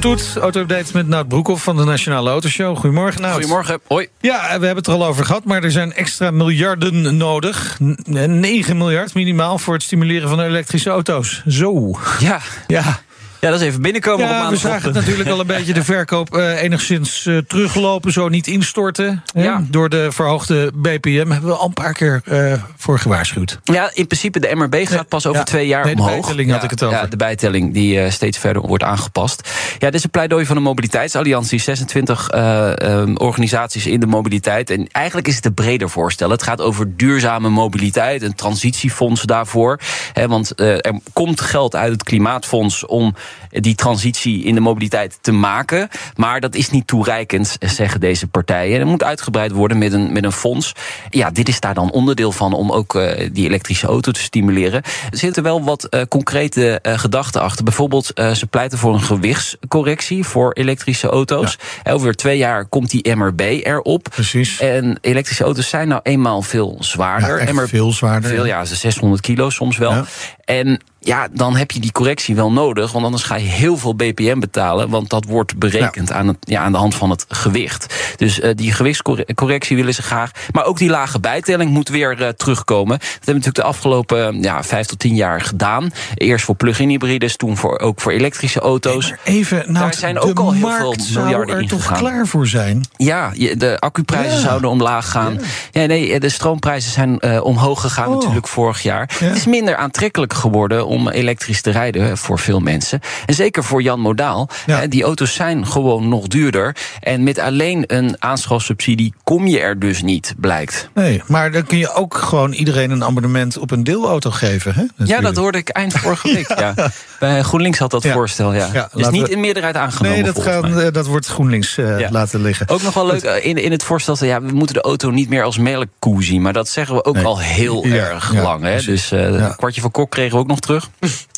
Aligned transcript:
Toet 0.00 0.18
toet, 0.18 0.36
auto-update 0.42 0.90
met 0.92 1.08
Nout 1.08 1.28
Broekhoff 1.28 1.62
van 1.64 1.76
de 1.76 1.84
Nationale 1.84 2.30
Autoshow. 2.30 2.76
Goedemorgen 2.76 3.20
Nout. 3.20 3.32
Goedemorgen, 3.32 3.80
hoi. 3.86 4.08
Ja, 4.20 4.40
we 4.42 4.48
hebben 4.48 4.76
het 4.76 4.86
er 4.86 4.92
al 4.92 5.06
over 5.06 5.24
gehad, 5.24 5.44
maar 5.44 5.62
er 5.64 5.70
zijn 5.70 5.92
extra 5.92 6.30
miljarden 6.30 7.16
nodig. 7.16 7.76
N- 7.82 8.40
9 8.40 8.76
miljard 8.76 9.14
minimaal 9.14 9.58
voor 9.58 9.74
het 9.74 9.82
stimuleren 9.82 10.28
van 10.28 10.40
elektrische 10.40 10.90
auto's. 10.90 11.42
Zo. 11.48 11.98
Ja, 12.18 12.40
Ja, 12.66 13.00
ja 13.40 13.50
dat 13.50 13.60
is 13.60 13.66
even 13.66 13.82
binnenkomen 13.82 14.24
op 14.24 14.30
ja 14.30 14.36
we 14.36 14.42
maandagochtend. 14.42 14.72
zagen 14.72 14.86
het 14.94 14.94
natuurlijk 15.06 15.28
al 15.30 15.40
een 15.40 15.46
beetje 15.46 15.72
de 15.72 15.84
verkoop 15.84 16.36
eh, 16.36 16.62
enigszins 16.62 17.26
eh, 17.26 17.38
teruglopen, 17.38 18.12
zo 18.12 18.28
niet 18.28 18.46
instorten. 18.46 19.22
hè. 19.32 19.42
Ja. 19.42 19.62
Door 19.70 19.88
de 19.88 20.12
verhoogde 20.12 20.70
BPM 20.74 21.30
hebben 21.30 21.48
we 21.50 21.54
al 21.56 21.66
een 21.66 21.72
paar 21.72 21.92
keer 21.92 22.20
eh, 22.24 22.52
voor 22.76 22.98
gewaarschuwd. 22.98 23.58
Ja, 23.64 23.90
in 23.94 24.06
principe 24.06 24.40
de 24.40 24.50
MRB 24.54 24.86
gaat 24.88 25.08
pas 25.08 25.26
over 25.26 25.38
ja. 25.38 25.44
twee 25.44 25.66
jaar 25.66 25.84
Nee, 25.84 25.94
de 25.94 26.00
omhoog. 26.00 26.14
bijtelling 26.16 26.50
had 26.50 26.58
ja, 26.58 26.64
ik 26.64 26.70
het 26.70 26.82
over. 26.82 26.96
Ja, 26.98 27.06
de 27.06 27.16
bijtelling 27.16 27.72
die 27.74 28.00
eh, 28.00 28.10
steeds 28.10 28.38
verder 28.38 28.62
wordt 28.62 28.82
aangepast. 28.84 29.50
Ja, 29.78 29.86
dit 29.86 29.94
is 29.94 30.04
een 30.04 30.10
pleidooi 30.10 30.46
van 30.46 30.56
de 30.56 30.62
Mobiliteitsalliantie. 30.62 31.58
26 31.60 32.28
eh, 32.28 32.80
ehm, 32.80 33.14
organisaties 33.16 33.86
in 33.86 34.00
de 34.00 34.06
mobiliteit. 34.06 34.70
En 34.70 34.88
eigenlijk 34.92 35.28
is 35.28 35.36
het 35.36 35.44
een 35.44 35.54
breder 35.54 35.90
voorstel. 35.90 36.30
Het 36.30 36.42
gaat 36.42 36.60
over 36.60 36.96
duurzame 36.96 37.48
mobiliteit, 37.48 38.22
een 38.22 38.34
transitiefonds 38.34 39.22
daarvoor. 39.22 39.78
Hè, 40.12 40.28
want 40.28 40.54
eh, 40.54 40.68
er 40.70 41.00
komt 41.12 41.40
geld 41.40 41.76
uit 41.76 41.92
het 41.92 42.02
Klimaatfonds 42.02 42.86
om 42.86 43.14
die 43.50 43.74
transitie 43.74 44.44
in 44.44 44.54
de 44.54 44.60
mobiliteit 44.60 45.18
te 45.20 45.32
maken. 45.32 45.88
Maar 46.16 46.40
dat 46.40 46.54
is 46.54 46.70
niet 46.70 46.86
toereikend, 46.86 47.56
zeggen 47.60 48.00
deze 48.00 48.26
partijen. 48.26 48.80
Er 48.80 48.86
moet 48.86 49.04
uitgebreid 49.04 49.52
worden 49.52 49.78
met 49.78 49.92
een, 49.92 50.12
met 50.12 50.24
een 50.24 50.32
fonds. 50.32 50.72
Ja, 51.10 51.30
dit 51.30 51.48
is 51.48 51.60
daar 51.60 51.74
dan 51.74 51.90
onderdeel 51.90 52.32
van 52.32 52.52
om 52.52 52.72
ook 52.72 52.94
eh, 52.94 53.28
die 53.32 53.46
elektrische 53.46 53.86
auto 53.86 54.12
te 54.12 54.20
stimuleren. 54.20 54.82
Er 55.10 55.18
zitten 55.18 55.42
wel 55.42 55.64
wat 55.64 55.84
eh, 55.84 56.02
concrete 56.08 56.78
eh, 56.82 56.98
gedachten 56.98 57.40
achter. 57.40 57.64
Bijvoorbeeld, 57.64 58.10
ze 58.14 58.46
pleiten 58.50 58.78
voor 58.78 58.94
een 58.94 59.02
gewichtscorrectie 59.02 60.24
voor 60.24 60.52
elektrische 60.52 61.08
auto's. 61.08 61.58
Over 61.84 62.14
twee 62.14 62.38
jaar 62.38 62.66
komt 62.66 62.90
die 62.90 63.14
MRB 63.14 63.40
erop. 63.40 64.08
Precies. 64.10 64.60
En 64.60 64.98
elektrische 65.00 65.44
auto's 65.44 65.68
zijn 65.68 65.88
nou 65.88 66.00
eenmaal 66.02 66.42
veel 66.42 66.76
zwaarder. 66.80 67.46
Ja, 67.46 67.52
MRB 67.52 67.68
veel 67.68 67.92
zwaarder. 67.92 68.30
Veel, 68.30 68.46
ja, 68.46 68.64
ze 68.64 68.76
600 68.76 69.20
kilo 69.20 69.50
soms 69.50 69.76
wel. 69.76 69.90
Ja. 69.90 70.04
En 70.44 70.80
ja, 71.06 71.28
dan 71.32 71.56
heb 71.56 71.70
je 71.70 71.80
die 71.80 71.92
correctie 71.92 72.34
wel 72.34 72.52
nodig. 72.52 72.92
Want 72.92 73.04
anders 73.04 73.22
ga 73.22 73.36
je 73.36 73.46
heel 73.48 73.76
veel 73.76 73.94
BPM 73.94 74.38
betalen. 74.38 74.88
Want 74.88 75.10
dat 75.10 75.24
wordt 75.24 75.58
berekend 75.58 76.12
aan, 76.12 76.28
het, 76.28 76.36
ja, 76.40 76.62
aan 76.62 76.72
de 76.72 76.78
hand 76.78 76.94
van 76.94 77.10
het 77.10 77.24
gewicht. 77.28 77.94
Dus 78.16 78.40
eh, 78.40 78.50
die 78.54 78.72
gewichtscorrectie 78.72 79.76
willen 79.76 79.94
ze 79.94 80.02
graag. 80.02 80.30
Maar 80.52 80.64
ook 80.64 80.78
die 80.78 80.90
lage 80.90 81.20
bijtelling 81.20 81.70
moet 81.70 81.88
weer 81.88 82.22
eh, 82.22 82.28
terugkomen. 82.28 82.98
Dat 82.98 83.08
hebben 83.08 83.24
we 83.24 83.32
natuurlijk 83.32 83.56
de 83.56 83.62
afgelopen 83.62 84.42
ja, 84.42 84.62
vijf 84.62 84.86
tot 84.86 84.98
tien 84.98 85.14
jaar 85.14 85.40
gedaan. 85.40 85.90
Eerst 86.14 86.44
voor 86.44 86.54
plug-in 86.54 86.88
hybrides, 86.88 87.36
toen 87.36 87.56
voor, 87.56 87.78
ook 87.78 88.00
voor 88.00 88.12
elektrische 88.12 88.60
auto's. 88.60 89.12
Even, 89.24 89.56
nou, 89.66 89.72
Daar 89.84 89.94
zijn 89.94 90.18
ook 90.18 90.38
al 90.38 90.52
heel 90.52 90.60
markt 90.60 91.06
veel 91.06 91.22
miljarden 91.22 91.46
zou 91.46 91.56
er 91.56 91.62
in 91.62 91.68
toch 91.68 91.82
gegaan. 91.82 91.98
klaar 91.98 92.26
voor 92.26 92.46
zijn? 92.46 92.84
Ja, 92.96 93.30
de 93.56 93.76
accuprijzen 93.80 94.32
Ja. 94.38 94.40
zouden 94.40 94.70
omlaag 94.70 95.10
gaan. 95.10 95.40
Ja. 95.70 95.86
nee, 95.86 96.20
de 96.20 96.28
stroomprijzen 96.28 96.92
zijn 96.92 97.18
eh, 97.18 97.44
omhoog 97.44 97.80
gegaan 97.80 98.08
Oh. 98.08 98.14
natuurlijk 98.14 98.48
vorig 98.48 98.82
jaar. 98.82 99.10
Ja. 99.20 99.26
Het 99.26 99.36
is 99.36 99.46
minder 99.46 99.76
aantrekkelijk 99.76 100.32
geworden 100.32 100.86
om 100.96 101.08
elektrisch 101.08 101.60
te 101.60 101.70
rijden 101.70 102.18
voor 102.18 102.38
veel 102.38 102.60
mensen. 102.60 103.00
En 103.26 103.34
zeker 103.34 103.64
voor 103.64 103.82
Jan 103.82 104.00
Modaal. 104.00 104.48
Ja. 104.66 104.86
Die 104.86 105.02
auto's 105.02 105.34
zijn 105.34 105.66
gewoon 105.66 106.08
nog 106.08 106.26
duurder. 106.26 106.76
En 107.00 107.22
met 107.22 107.38
alleen 107.38 107.84
een 107.86 108.16
aanschafsubsidie 108.18 109.14
kom 109.24 109.46
je 109.46 109.60
er 109.60 109.78
dus 109.78 110.02
niet, 110.02 110.34
blijkt. 110.38 110.88
Nee, 110.94 111.22
maar 111.26 111.50
dan 111.52 111.64
kun 111.66 111.78
je 111.78 111.92
ook 111.92 112.14
gewoon 112.16 112.52
iedereen 112.52 112.90
een 112.90 113.04
abonnement 113.04 113.58
op 113.58 113.70
een 113.70 113.84
deelauto 113.84 114.30
geven. 114.30 114.74
Hè? 114.74 115.04
Ja, 115.04 115.20
dat 115.20 115.36
hoorde 115.36 115.58
ik 115.58 115.68
eind 115.68 115.92
vorige 116.02 116.32
week. 116.32 116.48
ja. 116.58 116.74
Bij 117.18 117.42
GroenLinks 117.42 117.78
had 117.78 117.90
dat 117.90 118.02
Ja. 118.02 118.12
voorstel, 118.12 118.52
ja. 118.54 118.68
Ja, 118.72 118.84
is 118.84 118.90
laten 118.92 119.12
niet 119.12 119.28
in 119.28 119.40
meerderheid 119.40 119.76
aangenomen. 119.76 120.22
Nee, 120.22 120.32
dat, 120.32 120.42
gaan, 120.42 120.80
eh, 120.80 120.92
dat 120.92 121.06
wordt 121.06 121.26
GroenLinks 121.26 121.78
eh, 121.78 122.10
laten 122.10 122.42
liggen. 122.42 122.68
Ook 122.68 122.82
nog 122.82 122.94
wel 122.94 123.06
leuk 123.06 123.22
eh, 123.22 123.44
in, 123.46 123.56
in 123.56 123.70
het 123.70 123.82
voorstel, 123.84 124.16
ja, 124.24 124.42
we 124.42 124.52
moeten 124.52 124.74
de 124.74 124.80
auto 124.80 125.10
niet 125.10 125.28
meer 125.28 125.42
als 125.42 125.58
melkkoe 125.58 126.24
zien. 126.24 126.42
Maar 126.42 126.52
dat 126.52 126.68
zeggen 126.68 126.94
we 126.94 127.04
ook 127.04 127.14
Nee. 127.14 127.24
al 127.24 127.40
heel 127.40 127.84
erg 127.84 128.34
lang. 128.34 128.62
Hè? 128.62 128.80
Dus 128.82 129.10
een 129.10 129.56
kwartje 129.56 129.80
van 129.80 129.90
kok 129.90 130.10
kregen 130.10 130.32
we 130.32 130.38
ook 130.38 130.46
nog 130.46 130.60
terug. 130.60 130.85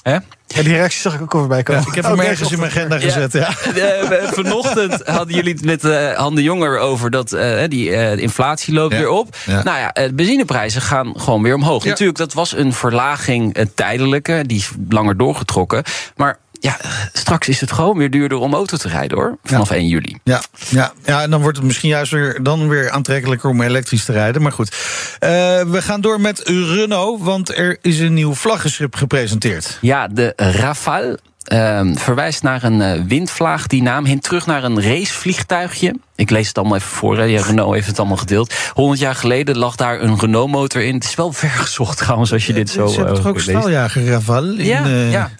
Hè? 0.02 0.12
Ja, 0.46 0.62
die 0.62 0.72
reactie 0.72 1.00
zag 1.00 1.14
ik 1.14 1.20
ook 1.22 1.32
al 1.32 1.38
voorbij 1.38 1.62
komen. 1.62 1.82
ik 1.86 1.94
heb 1.94 2.04
Oh, 2.04 2.10
hem 2.10 2.18
nee, 2.18 2.28
ergens 2.28 2.52
in 2.52 2.58
mijn 2.58 2.70
agenda 2.70 2.98
gezet. 2.98 3.32
Ja. 3.32 3.48
Eh, 3.48 4.32
vanochtend 4.32 5.02
hadden 5.06 5.34
jullie 5.34 5.52
het 5.52 5.64
met 5.64 5.84
eh 5.84 6.12
Han 6.12 6.34
de 6.34 6.42
Jonger 6.42 6.78
over 6.78 7.10
dat 7.10 7.32
eh, 7.32 7.68
die 7.68 7.90
eh, 7.90 8.16
inflatie 8.16 8.74
loopt 8.74 8.92
Ja. 8.92 8.98
weer 8.98 9.08
op. 9.08 9.36
Ja. 9.46 9.62
Nou 9.62 9.78
ja, 9.78 9.92
de 10.06 10.14
benzineprijzen 10.14 10.80
gaan 10.82 11.20
gewoon 11.20 11.42
weer 11.42 11.54
omhoog. 11.54 11.82
Ja. 11.84 11.88
Natuurlijk, 11.90 12.18
dat 12.18 12.32
was 12.32 12.56
een 12.56 12.72
verlaging 12.72 13.56
tijdelijke, 13.74 14.42
die 14.46 14.58
is 14.58 14.70
langer 14.88 15.16
doorgetrokken. 15.16 15.82
Maar 16.16 16.38
ja, 16.60 16.76
straks 17.12 17.48
is 17.48 17.60
het 17.60 17.72
gewoon 17.72 17.98
weer 17.98 18.10
duurder 18.10 18.38
om 18.38 18.54
auto 18.54 18.76
te 18.76 18.88
rijden 18.88 19.18
hoor. 19.18 19.38
Vanaf 19.44 19.70
1 19.70 19.86
juli. 19.88 20.16
Ja, 20.24 20.42
ja, 20.68 20.92
ja, 21.04 21.22
en 21.22 21.30
dan 21.30 21.40
wordt 21.42 21.56
het 21.56 21.66
misschien 21.66 21.88
juist 21.88 22.12
weer, 22.12 22.38
dan 22.42 22.68
weer 22.68 22.90
aantrekkelijker 22.90 23.50
om 23.50 23.60
elektrisch 23.62 24.04
te 24.04 24.12
rijden. 24.12 24.42
Maar 24.42 24.52
goed, 24.52 24.76
Eh, 25.18 25.28
we 25.62 25.82
gaan 25.82 26.00
door 26.00 26.20
met 26.20 26.40
Renault, 26.44 27.22
want 27.22 27.56
er 27.58 27.78
is 27.82 27.98
een 27.98 28.14
nieuw 28.14 28.34
vlaggenschip 28.34 28.94
gepresenteerd. 28.94 29.78
Ja, 29.80 30.08
de 30.08 30.32
Rafale 30.36 31.18
ehm, 31.44 31.94
verwijst 31.94 32.42
naar 32.42 32.62
een 32.64 32.80
eh, 32.82 33.00
windvlaag. 33.06 33.66
Die 33.66 33.82
naam 33.82 34.04
hint 34.04 34.22
terug 34.22 34.46
naar 34.46 34.64
een 34.64 34.82
racevliegtuigje. 34.82 35.94
Ik 36.16 36.30
lees 36.30 36.48
het 36.48 36.58
allemaal 36.58 36.76
even 36.76 36.88
voor. 36.88 37.16
Hè. 37.18 37.22
Ja, 37.24 37.42
Renault 37.42 37.74
heeft 37.74 37.86
het 37.86 37.98
allemaal 37.98 38.16
gedeeld. 38.16 38.54
100 38.72 39.00
jaar 39.00 39.14
geleden 39.14 39.56
lag 39.58 39.76
daar 39.76 40.00
een 40.02 40.18
Renault-motor 40.18 40.82
in. 40.82 40.94
Het 40.94 41.04
is 41.04 41.14
wel 41.14 41.32
ver 41.42 41.48
gezocht 41.50 41.98
trouwens, 41.98 42.32
als 42.32 42.46
je 42.46 42.52
dit 42.52 42.70
zo 42.70 42.86
Ze 42.86 42.96
hebben 42.96 43.14
toch 43.14 43.22
eh, 43.24 43.28
ook 43.30 43.34
leest. 43.36 43.48
straaljager 43.48 44.06
Rafale? 44.06 44.54
in, 44.56 44.64
Ja, 44.64 44.86
ja, 44.86 45.30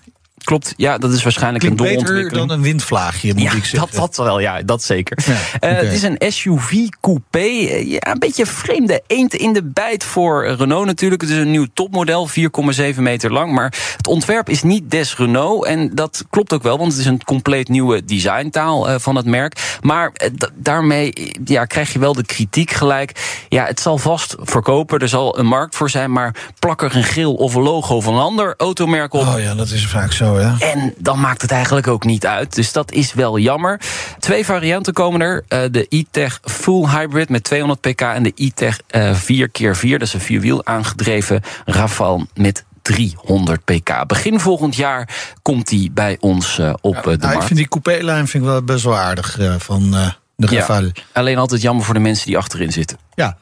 klopt. 0.48 0.74
Ja, 0.76 0.98
dat 0.98 1.12
is 1.12 1.22
waarschijnlijk 1.22 1.64
Klinkt 1.64 1.80
een 1.80 1.86
beter 1.86 2.00
doorontwikkeling. 2.04 2.48
dan 2.48 2.58
een 2.58 2.64
windvlaagje, 2.64 3.32
moet 3.34 3.42
ja, 3.42 3.52
ik 3.52 3.64
zeggen. 3.64 3.78
dat, 4.00 4.14
dat 4.16 4.26
wel, 4.26 4.40
ja, 4.40 4.62
dat 4.62 4.82
zeker. 4.82 5.18
Ja, 5.26 5.36
Eh. 5.60 5.76
Het 5.76 5.92
is 5.92 6.02
een 6.02 6.16
SUV-coupé. 6.32 7.38
Eh, 7.38 7.90
Ja, 7.90 7.98
een 8.12 8.18
beetje 8.18 8.46
vreemde 8.46 9.02
eend 9.06 9.34
in 9.34 9.52
de 9.52 9.62
bijt 9.64 10.04
voor 10.04 10.46
Renault 10.46 10.86
natuurlijk. 10.86 11.20
Het 11.20 11.30
is 11.30 11.36
een 11.36 11.50
nieuw 11.50 11.66
topmodel, 11.74 12.26
4,7 12.28 13.02
meter 13.02 13.32
lang. 13.32 13.52
Maar 13.52 13.74
het 13.96 14.06
ontwerp 14.06 14.48
is 14.48 14.62
niet 14.62 14.90
des 14.90 15.16
Renault. 15.16 15.64
En 15.66 15.94
dat 15.94 16.24
klopt 16.30 16.52
ook 16.52 16.62
wel, 16.62 16.78
want 16.78 16.90
het 16.92 17.00
is 17.00 17.06
een 17.06 17.24
compleet 17.24 17.68
nieuwe 17.68 18.04
designtaal 18.04 18.88
eh, 18.88 18.94
van 18.98 19.16
het 19.16 19.26
merk. 19.26 19.78
Maar 19.80 20.12
da- 20.34 20.48
daarmee 20.54 21.32
ja, 21.44 21.64
krijg 21.64 21.92
je 21.92 21.98
wel 21.98 22.12
de 22.12 22.24
kritiek 22.24 22.70
gelijk. 22.70 23.44
Ja, 23.48 23.64
het 23.64 23.80
zal 23.80 23.98
vast 23.98 24.34
verkopen, 24.38 24.98
er 24.98 25.08
zal 25.08 25.38
een 25.38 25.46
markt 25.46 25.76
voor 25.76 25.90
zijn. 25.90 26.12
Maar 26.12 26.34
plak 26.58 26.82
er 26.82 26.96
een 26.96 27.02
grill 27.04 27.24
of 27.34 27.54
een 27.54 27.62
logo 27.62 28.00
van 28.00 28.14
een 28.14 28.20
ander 28.20 28.54
automerk 28.56 29.12
op. 29.14 29.26
Oh 29.26 29.40
ja, 29.40 29.54
dat 29.54 29.70
is 29.70 29.86
vaak 29.86 30.12
zo, 30.12 30.37
En 30.58 30.94
dan 30.98 31.20
maakt 31.20 31.42
het 31.42 31.50
eigenlijk 31.50 31.86
ook 31.86 32.04
niet 32.04 32.26
uit. 32.26 32.54
Dus 32.54 32.72
dat 32.72 32.92
is 32.92 33.12
wel 33.14 33.38
jammer. 33.38 33.80
Twee 34.18 34.44
varianten 34.44 34.92
komen 34.92 35.20
er. 35.20 35.44
Eh, 35.48 35.60
de 35.70 35.86
e-tech 35.88 36.40
Full 36.44 36.86
Hybrid 36.88 37.28
met 37.28 37.44
200 37.44 37.80
pk... 37.80 38.00
en 38.00 38.22
de 38.22 38.32
e-tech 38.34 38.80
eh 38.86 39.14
4x4, 39.20 39.88
dat 39.90 40.02
is 40.02 40.14
een 40.14 40.20
vierwiel 40.20 40.66
aangedreven 40.66 41.42
Rafale 41.64 42.26
met 42.34 42.64
300 42.82 43.64
pk. 43.64 44.06
Begin 44.06 44.40
volgend 44.40 44.76
jaar 44.76 45.08
komt 45.42 45.68
die 45.68 45.90
bij 45.90 46.16
ons 46.20 46.58
eh, 46.58 46.72
op 46.80 46.94
eh, 46.96 47.02
de 47.02 47.08
Nou, 47.08 47.16
ik 47.16 47.22
markt. 47.22 47.44
vind 47.44 47.58
die 47.58 47.68
coupé-lijn 47.68 48.28
vind 48.28 48.42
ik 48.44 48.48
wel 48.50 48.62
best 48.62 48.84
wel 48.84 48.96
aardig 48.96 49.38
eh, 49.38 49.54
van 49.58 49.94
eh, 49.94 50.08
de 50.36 50.46
Ja. 50.50 50.58
Rafale. 50.60 50.92
Alleen 51.12 51.38
altijd 51.38 51.62
jammer 51.62 51.84
voor 51.84 51.94
de 51.94 52.00
mensen 52.00 52.26
die 52.26 52.38
achterin 52.38 52.72
zitten. 52.72 52.98
Ja, 53.14 53.36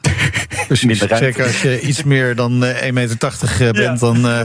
precies. 0.67 0.85
Minder 0.85 1.07
ruimte. 1.07 1.25
Zeker 1.25 1.45
als 1.45 1.61
je 1.61 1.81
iets 1.89 2.03
meer 2.03 2.35
dan 2.35 2.63
eh 2.63 2.87
1,80 2.87 2.93
meter 2.93 3.17
eh, 3.59 3.71
bent, 3.71 3.99
dan 3.99 4.27
eh, 4.27 4.41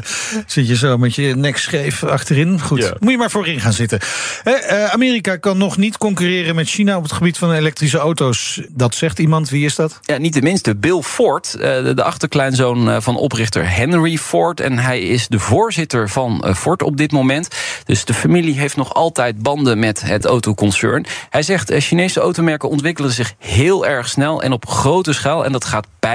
zit 0.46 0.69
je 0.69 0.76
zo 0.76 0.98
met 0.98 1.14
je 1.14 1.36
nek 1.36 1.56
scheef 1.56 2.04
achterin. 2.04 2.60
Goed, 2.60 2.92
moet 3.00 3.10
je 3.10 3.16
maar 3.19 3.30
voorin 3.30 3.60
gaan 3.60 3.72
zitten. 3.72 3.98
Hè, 4.42 4.52
eh, 4.52 4.84
Amerika 4.84 5.36
kan 5.36 5.58
nog 5.58 5.76
niet 5.76 5.98
concurreren 5.98 6.54
met 6.54 6.69
China 6.69 6.96
op 6.96 7.02
het 7.02 7.12
gebied 7.12 7.38
van 7.38 7.52
elektrische 7.52 7.98
auto's. 7.98 8.60
Dat 8.69 8.94
zegt 8.94 9.19
iemand. 9.19 9.50
Wie 9.50 9.64
is 9.64 9.74
dat? 9.74 10.00
Ja, 10.02 10.16
niet 10.16 10.34
de 10.34 10.42
minste. 10.42 10.76
Bill 10.76 11.00
Ford, 11.00 11.54
eh, 11.54 11.60
de, 11.94 12.02
achterkleinzoon 12.02 12.90
eh, 12.90 13.00
van 13.00 13.16
oprichter 13.16 13.74
Henry 13.74 14.19
Ford. 14.19 14.60
En 14.60 14.78
hij 14.78 15.00
is 15.00 15.28
de 15.28 15.38
voorzitter 15.38 16.08
van 16.08 16.44
eh, 16.44 16.54
Ford 16.54 16.82
op 16.82 16.96
dit 16.96 17.12
moment. 17.12 17.48
Dus 17.84 18.04
de 18.04 18.14
familie 18.14 18.58
heeft 18.58 18.76
nog 18.76 18.94
altijd 18.94 19.42
banden 19.42 19.78
met 19.78 20.02
het 20.02 20.24
autoconcern. 20.24 21.06
Hij 21.30 21.42
zegt, 21.42 21.70
eh, 21.70 21.80
Chinese 21.80 22.20
automerken 22.20 22.69
ontwikkelen 22.69 23.10
zich 23.10 23.34
heel 23.38 23.86
erg 23.86 24.08
snel 24.08 24.42
en 24.42 24.52
op 24.52 24.69
grote 24.69 25.12
schaal. 25.12 25.44
En 25.44 25.52
dat 25.52 25.64
gaat 25.64 25.86
pijn 25.98 26.11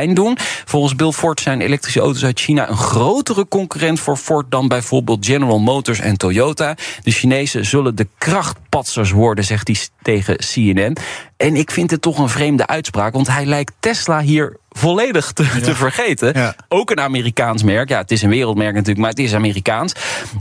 Volgens 0.66 0.96
Bill 0.96 1.12
Ford 1.12 1.42
zijn 1.42 1.62
elektrische 1.62 2.00
auto's 2.00 2.24
uit 2.24 2.40
China 2.40 2.70
een 2.70 2.78
grotere 2.78 3.48
concurrent 3.48 4.00
voor 4.00 4.18
Ford 4.18 4.52
dan 4.52 4.68
bijvoorbeeld 4.68 5.26
General 5.26 5.60
Motors 5.60 6.00
en 6.00 6.18
Toyota. 6.18 6.76
De 7.04 7.12
Chinezen 7.12 7.66
zullen 7.66 7.96
de 7.96 8.08
krachtpatsers 8.18 9.12
worden, 9.12 9.44
zegt 9.44 9.68
hij 9.68 9.78
tegen 10.02 10.38
CNN. 10.38 10.98
En 11.38 11.56
ik 11.56 11.72
vind 11.72 11.92
het 11.92 12.02
toch 12.02 12.18
een 12.18 12.30
vreemde 12.30 12.68
uitspraak, 12.68 13.14
want 13.14 13.28
hij 13.28 13.46
lijkt 13.46 13.74
Tesla 13.80 14.22
hier 14.22 14.58
volledig 14.78 15.32
te, 15.32 15.46
te 15.62 15.76
vergeten. 15.76 16.32
Ja. 16.34 16.56
Ook 16.68 16.92
een 16.92 17.00
Amerikaans 17.00 17.64
merk. 17.64 17.90
Ja, 17.90 17.98
het 17.98 18.12
is 18.12 18.22
een 18.22 18.30
wereldmerk 18.30 18.74
natuurlijk, 18.74 19.00
maar 19.00 19.10
het 19.10 19.20
is 19.20 19.34
Amerikaans. 19.34 19.94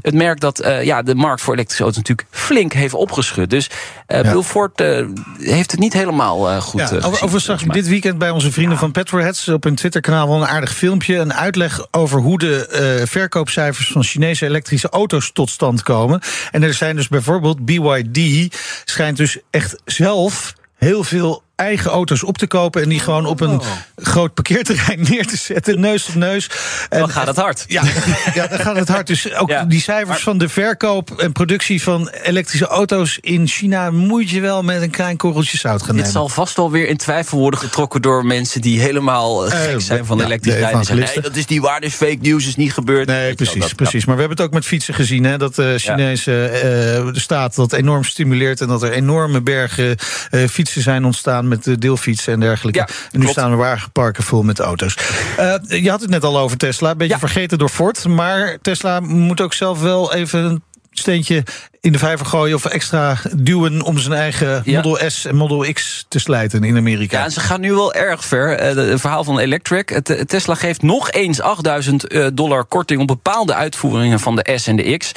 Het 0.03 0.15
merk 0.15 0.41
dat 0.41 0.59
eh, 0.59 0.83
ja, 0.83 1.03
de 1.03 1.15
markt 1.15 1.41
voor 1.41 1.53
elektrische 1.53 1.83
auto's 1.83 2.03
natuurlijk 2.03 2.29
flink 2.31 2.73
heeft 2.73 2.95
opgeschud. 2.95 3.51
Dus 3.51 3.71
Ja. 4.07 4.23
Bill 4.23 4.43
Ford 4.43 4.81
eh, 4.81 5.07
heeft 5.39 5.71
het 5.71 5.81
niet 5.81 5.93
helemaal 5.93 6.61
goed 6.61 6.81
Ja, 6.81 6.87
gezien, 6.87 7.21
over 7.21 7.41
straks 7.41 7.63
dit 7.63 7.89
weekend 7.89 8.19
bij 8.19 8.31
onze 8.31 8.53
vrienden 8.53 8.79
van 8.79 8.93
Petrolheads 8.93 9.49
op 9.49 9.65
hun 9.65 9.75
Twitterkanaal 9.75 10.29
wel 10.29 10.37
een 10.37 10.47
aardig 10.47 10.75
filmpje. 10.75 11.17
Een 11.17 11.35
uitleg 11.35 11.87
over 11.91 12.21
hoe 12.21 12.39
de 12.39 13.03
verkoopcijfers 13.09 13.91
van 13.93 14.05
Chinese 14.05 14.47
elektrische 14.47 14.89
auto's 14.89 15.31
tot 15.33 15.51
stand 15.51 15.83
komen. 15.83 16.21
En 16.51 16.63
er 16.63 16.75
zijn 16.75 16.97
dus 16.97 17.09
bijvoorbeeld 17.09 17.65
BYD 17.65 18.57
schijnt 18.85 19.17
dus 19.17 19.39
echt 19.51 19.77
zelf 19.85 20.55
heel 20.77 21.05
veel 21.05 21.43
eigen 21.57 21.91
auto's 21.91 22.23
op 22.23 22.39
te 22.39 22.47
kopen 22.47 22.83
en 22.83 22.89
die 22.89 23.01
gewoon 23.01 23.27
op 23.27 23.41
een 23.41 23.61
groot 23.97 24.35
parkeerterrein 24.35 25.01
neer 25.11 25.27
te 25.27 25.37
zetten, 25.37 25.81
neus 25.81 26.09
op 26.09 26.15
neus. 26.15 26.51
En, 26.89 26.99
Dan 26.99 27.09
gaat 27.11 27.27
het 27.27 27.37
hard. 27.37 27.65
Ja, 27.69 27.83
ja, 28.35 28.47
dan 28.47 28.59
gaat 28.59 28.77
het 28.77 28.89
hard. 28.89 29.07
Dus 29.07 29.35
ook 29.35 29.49
Ja, 29.49 29.65
die 29.65 29.81
cijfers 29.81 30.09
maar- 30.09 30.19
van 30.19 30.39
de 30.39 30.49
verkoop 30.49 31.11
en 31.21 31.33
productie 31.33 31.83
van 31.83 32.09
elektrische 32.09 32.67
auto's 32.67 33.19
in 33.21 33.47
China 33.49 33.91
moet 33.91 34.31
je 34.31 34.41
wel 34.41 34.63
met 34.63 34.83
een 34.83 34.91
klein 34.91 35.17
korreltje 35.17 35.59
zout 35.59 35.79
gaan 35.79 35.87
Dit 35.87 35.95
nemen. 35.97 36.11
zal 36.13 36.29
vast 36.29 36.57
wel 36.57 36.71
weer 36.71 36.89
in 36.89 36.97
twijfel 36.97 37.39
worden 37.39 37.61
getrokken 37.61 38.03
door 38.03 38.25
mensen 38.27 38.61
die 38.61 38.81
helemaal 38.81 39.47
eh, 39.47 39.65
Eh, 39.65 39.71
gek 39.71 39.81
zijn 39.81 40.07
van 40.07 40.19
ja, 40.19 40.25
elektrisch 40.25 40.55
rijden. 40.55 40.97
Nee, 40.97 41.21
dat 41.21 41.37
is 41.37 41.47
niet 41.47 41.61
waar, 41.61 41.81
dit 41.81 41.91
is 41.91 41.97
fake 41.97 42.19
nieuws, 42.21 42.47
is 42.47 42.57
niet 42.57 42.73
gebeurd. 42.73 43.07
Nee, 43.07 43.27
wel, 43.27 43.35
precies, 43.35 43.61
dat- 43.61 43.75
precies. 43.75 44.05
Maar 44.05 44.15
we 44.15 44.21
hebben 44.21 44.39
het 44.39 44.47
ook 44.47 44.55
met 44.55 44.65
fietsen 44.67 44.95
gezien, 44.95 45.25
hè, 45.25 45.39
dat 45.39 45.55
de 45.55 45.75
Chinese 45.79 46.45
eh, 46.47 46.63
de 47.13 47.21
staat 47.21 47.55
dat 47.55 47.73
enorm 47.73 48.05
stimuleert 48.05 48.61
en 48.61 48.69
dat 48.69 48.83
er 48.83 48.93
enorme 48.93 49.41
bergen 49.41 49.97
eh, 50.31 50.45
fietsen 50.49 50.83
zijn 50.83 51.05
ontstaan 51.05 51.46
met 51.49 51.65
de 51.65 51.79
deelfietsen 51.79 52.33
en 52.33 52.41
dergelijke. 52.41 52.79
Ja, 52.79 52.87
en 52.87 52.93
nu 53.13 53.19
klopt. 53.19 53.33
staan 53.33 53.51
er 53.51 53.57
wagenparken 53.57 54.23
vol 54.25 54.43
met 54.43 54.59
auto's. 54.59 54.97
Eh, 55.37 55.55
je 55.83 55.91
had 55.91 56.01
het 56.01 56.11
net 56.11 56.25
al 56.25 56.39
over 56.39 56.57
Tesla, 56.57 56.91
een 56.91 56.97
beetje 56.99 57.13
Ja. 57.15 57.19
vergeten 57.21 57.59
door 57.59 57.69
Ford, 57.69 58.05
maar 58.09 58.59
Tesla 58.63 59.01
moet 59.01 59.41
ook 59.41 59.53
zelf 59.55 59.81
wel 59.81 60.15
even 60.15 60.45
een 60.45 60.63
steentje 60.91 61.43
in 61.87 61.93
de 61.93 61.99
vijver 61.99 62.27
gooien 62.27 62.55
of 62.57 62.65
extra 62.65 63.17
duwen 63.37 63.83
om 63.83 63.99
zijn 63.99 64.15
eigen 64.15 64.63
Ja. 64.65 64.77
Model 64.83 65.11
S 65.11 65.25
en 65.25 65.37
Model 65.37 65.73
X 65.73 66.07
te 66.09 66.19
slijten 66.19 66.65
in 66.65 66.77
Amerika. 66.77 67.19
Ja, 67.19 67.25
en 67.25 67.33
ze 67.33 67.41
gaan 67.41 67.61
nu 67.61 67.73
wel 67.73 67.95
erg 67.95 68.25
ver. 68.25 68.59
Eh, 68.59 68.75
Het 68.75 69.01
verhaal 69.01 69.25
van 69.25 69.39
Electric. 69.39 69.89
Het, 69.89 70.11
eh, 70.11 70.21
Tesla 70.21 70.55
geeft 70.55 70.83
nog 70.83 71.11
eens 71.11 71.41
8000 71.41 72.07
eh, 72.07 72.27
dollar 72.35 72.65
korting 72.65 73.01
op 73.01 73.07
bepaalde 73.07 73.55
uitvoeringen 73.55 74.21
van 74.21 74.37
de 74.37 74.53
S 74.59 74.67
en 74.67 74.77
de 74.77 74.97
X. 74.97 75.13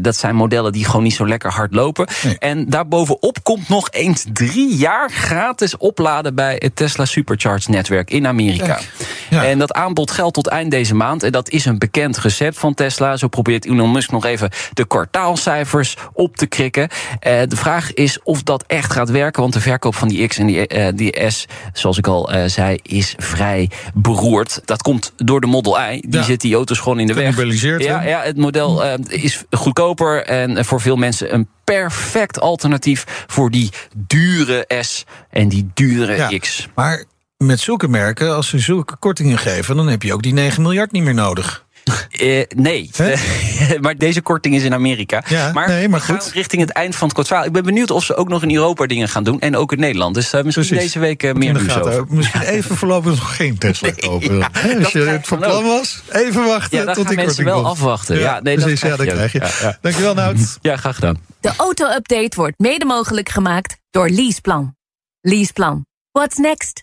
Dat 0.00 0.16
zijn 0.16 0.36
modellen 0.36 0.72
die 0.72 0.84
gewoon 0.84 1.02
niet 1.02 1.14
zo 1.14 1.28
lekker 1.28 1.52
hard 1.52 1.74
lopen. 1.74 2.06
Nee. 2.24 2.38
En 2.38 2.68
daarbovenop 2.68 3.38
komt 3.42 3.68
nog 3.68 3.90
eens 3.90 4.24
drie 4.32 4.76
jaar 4.76 5.10
gratis 5.10 5.76
opladen 5.76 6.34
bij 6.34 6.56
het 6.58 6.76
Tesla 6.76 7.04
Supercharge 7.04 7.70
netwerk 7.70 8.10
in 8.10 8.26
Amerika. 8.26 8.64
Kijk, 8.74 8.88
ja. 9.34 9.44
En 9.44 9.58
dat 9.58 9.72
aanbod 9.72 10.10
geldt 10.10 10.34
tot 10.34 10.46
eind 10.46 10.70
deze 10.70 10.94
maand. 10.94 11.22
En 11.22 11.32
dat 11.32 11.48
is 11.50 11.64
een 11.64 11.78
bekend 11.78 12.18
recept 12.18 12.58
van 12.58 12.74
Tesla. 12.74 13.16
Zo 13.16 13.28
probeert 13.28 13.64
Elon 13.66 13.92
Musk 13.92 14.10
nog 14.10 14.24
even 14.24 14.50
de 14.72 14.86
kwartaalcijfers 14.86 15.96
op 16.12 16.36
te 16.36 16.46
krikken. 16.46 16.88
Eh, 17.20 17.40
de 17.48 17.56
vraag 17.56 17.94
is 17.94 18.18
of 18.22 18.42
dat 18.42 18.64
echt 18.66 18.92
gaat 18.92 19.10
werken. 19.10 19.42
Want 19.42 19.54
de 19.54 19.60
verkoop 19.60 19.94
van 19.94 20.08
die 20.08 20.26
X 20.26 20.38
en 20.38 20.46
die, 20.46 20.66
eh, 20.66 20.92
die 20.94 21.30
S, 21.30 21.46
zoals 21.72 21.98
ik 21.98 22.06
al 22.06 22.30
eh, 22.32 22.48
zei, 22.48 22.78
is 22.82 23.14
vrij 23.18 23.70
beroerd. 23.94 24.60
Dat 24.64 24.82
komt 24.82 25.12
door 25.16 25.40
de 25.40 25.46
Model 25.46 25.80
I. 25.80 26.00
Die 26.00 26.18
Ja. 26.20 26.22
zit 26.22 26.40
die 26.40 26.54
auto's 26.54 26.78
gewoon 26.78 27.00
in 27.00 27.06
de 27.06 27.14
weg. 27.14 27.36
Ja, 27.78 28.02
ja, 28.02 28.22
het 28.22 28.36
model 28.36 28.82
is 29.08 29.42
goedkoper. 29.50 30.24
En 30.24 30.64
voor 30.64 30.80
veel 30.80 30.96
mensen 30.96 31.34
een 31.34 31.48
perfect 31.64 32.40
alternatief 32.40 33.24
voor 33.26 33.50
die 33.50 33.70
dure 33.94 34.66
S 34.80 35.04
en 35.30 35.48
die 35.48 35.70
dure 35.74 36.16
Ja. 36.16 36.38
X. 36.38 36.68
Maar 36.74 37.04
met 37.46 37.60
zulke 37.60 37.88
merken, 37.88 38.34
als 38.34 38.48
ze 38.48 38.58
zulke 38.58 38.96
kortingen 38.96 39.38
geven, 39.38 39.76
dan 39.76 39.88
heb 39.88 40.02
je 40.02 40.12
ook 40.12 40.22
die 40.22 40.32
9 40.32 40.62
miljard 40.62 40.92
niet 40.92 41.02
meer 41.02 41.14
nodig. 41.14 41.62
Eh, 42.10 42.42
nee, 42.56 42.90
maar 43.80 43.96
deze 43.96 44.20
korting 44.20 44.54
is 44.54 44.62
in 44.62 44.74
Amerika. 44.74 45.22
Ja, 45.28 45.50
maar, 45.52 45.68
nee, 45.68 45.88
maar 45.88 46.00
we 46.00 46.06
gaan 46.06 46.20
goed. 46.20 46.32
richting 46.32 46.62
het 46.62 46.70
eind 46.70 46.96
van 46.96 47.04
het 47.08 47.16
kwartaal. 47.16 47.44
Ik 47.44 47.52
ben 47.52 47.62
benieuwd 47.62 47.90
of 47.90 48.04
ze 48.04 48.14
ook 48.14 48.28
nog 48.28 48.42
in 48.42 48.54
Europa 48.54 48.86
dingen 48.86 49.08
gaan 49.08 49.24
doen. 49.24 49.40
En 49.40 49.56
ook 49.56 49.72
in 49.72 49.80
Nederland. 49.80 50.14
Dus 50.14 50.32
eh, 50.32 50.42
misschien 50.42 50.66
Precies. 50.66 50.84
deze 50.92 50.98
week 50.98 51.22
eh, 51.22 51.32
meer 51.32 51.52
nieuws 51.52 51.78
over. 51.80 52.04
Misschien 52.08 52.40
even 52.56 52.76
voorlopig 52.76 53.10
nog 53.10 53.36
geen 53.36 53.58
Tesla 53.58 53.90
kopen. 53.90 54.38
ja, 54.38 54.50
Als 54.52 54.62
je 54.62 54.68
krijg 54.68 54.92
het 54.92 55.20
je 55.20 55.20
van 55.22 55.38
plan 55.38 55.64
was, 55.64 56.02
even 56.10 56.44
wachten 56.44 56.78
Ja, 56.78 56.84
dan 56.84 56.94
tot 56.94 57.06
gaan 57.06 57.14
die 57.14 57.24
mensen 57.24 57.44
korting 57.44 57.62
wel 57.62 57.72
komt. 57.72 57.82
afwachten. 57.82 58.18
Ja, 58.18 58.40
nee, 58.40 58.54
dat 58.56 58.64
precies, 58.64 58.80
krijg 58.80 58.96
ja, 58.96 59.04
dat 59.04 59.06
je 59.06 59.12
krijg 59.28 59.32
je. 59.32 59.38
Ja, 59.38 59.68
ja. 59.68 59.78
Dankjewel, 59.80 60.14
Nout. 60.14 60.58
Ja, 60.62 60.76
graag 60.76 60.94
gedaan. 60.94 61.16
De 61.40 61.52
auto-update 61.56 62.36
wordt 62.36 62.58
mede 62.58 62.84
mogelijk 62.84 63.28
gemaakt 63.28 63.76
door 63.90 64.08
Leaseplan. 64.08 64.76
Leaseplan. 65.20 65.86
What's 66.12 66.36
next? 66.36 66.82